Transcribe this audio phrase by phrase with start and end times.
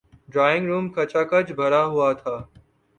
[0.31, 2.35] Drawing room کھچا کھچ بھرا ہوا تھا۔